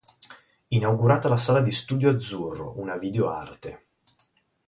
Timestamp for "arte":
3.29-3.85